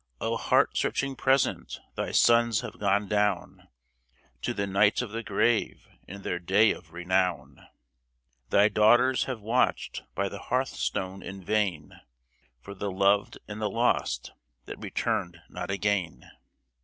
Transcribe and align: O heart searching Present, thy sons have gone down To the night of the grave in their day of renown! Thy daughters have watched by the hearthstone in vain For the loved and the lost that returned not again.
O 0.19 0.35
heart 0.35 0.75
searching 0.77 1.15
Present, 1.15 1.79
thy 1.93 2.11
sons 2.11 2.61
have 2.61 2.79
gone 2.79 3.07
down 3.07 3.67
To 4.41 4.51
the 4.51 4.65
night 4.65 5.03
of 5.03 5.11
the 5.11 5.21
grave 5.21 5.87
in 6.07 6.23
their 6.23 6.39
day 6.39 6.71
of 6.71 6.91
renown! 6.91 7.67
Thy 8.49 8.67
daughters 8.67 9.25
have 9.25 9.41
watched 9.41 10.01
by 10.15 10.27
the 10.27 10.39
hearthstone 10.39 11.21
in 11.21 11.43
vain 11.43 12.01
For 12.59 12.73
the 12.73 12.89
loved 12.91 13.37
and 13.47 13.61
the 13.61 13.69
lost 13.69 14.31
that 14.65 14.79
returned 14.79 15.39
not 15.49 15.69
again. 15.69 16.31